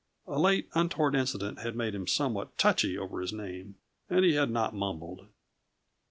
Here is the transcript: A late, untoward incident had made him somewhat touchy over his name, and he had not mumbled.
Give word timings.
A 0.25 0.39
late, 0.39 0.67
untoward 0.73 1.13
incident 1.13 1.59
had 1.59 1.75
made 1.75 1.93
him 1.93 2.07
somewhat 2.07 2.57
touchy 2.57 2.97
over 2.97 3.21
his 3.21 3.31
name, 3.31 3.75
and 4.09 4.25
he 4.25 4.33
had 4.33 4.49
not 4.49 4.73
mumbled. 4.73 5.27